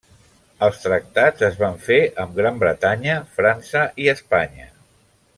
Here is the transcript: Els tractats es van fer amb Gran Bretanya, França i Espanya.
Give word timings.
Els 0.67 0.77
tractats 0.85 1.43
es 1.47 1.59
van 1.59 1.75
fer 1.87 1.99
amb 2.23 2.39
Gran 2.39 2.57
Bretanya, 2.63 3.19
França 3.35 3.83
i 4.05 4.09
Espanya. 4.19 4.67